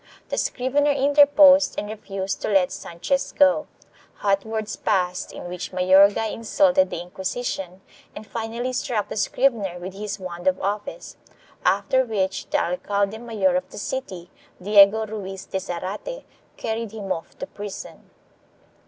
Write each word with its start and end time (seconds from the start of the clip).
The 0.29 0.37
scrivener 0.39 0.89
interposed 0.89 1.75
and 1.77 1.87
refused 1.87 2.41
to 2.41 2.47
let 2.49 2.71
Sanchez 2.71 3.31
go; 3.31 3.67
hot 4.15 4.43
words 4.43 4.75
passed 4.75 5.31
in 5.31 5.47
which 5.47 5.71
Mayorga 5.71 6.25
insulted 6.33 6.89
the 6.89 6.99
Inquisition 7.01 7.81
and 8.15 8.25
finally 8.25 8.73
struck 8.73 9.09
the 9.09 9.15
scrivener 9.15 9.77
with 9.77 9.93
his 9.93 10.19
wand 10.19 10.47
of 10.47 10.59
office, 10.59 11.17
after 11.63 12.03
which 12.03 12.49
the 12.49 12.57
alcalde 12.57 13.19
mayor 13.19 13.53
of 13.55 13.69
the 13.69 13.77
city, 13.77 14.31
Diego 14.59 15.05
Ruiz 15.05 15.45
de 15.45 15.59
Zarate, 15.59 16.25
carried 16.57 16.93
him 16.93 17.11
off 17.11 17.37
to 17.37 17.45
prison. 17.45 18.09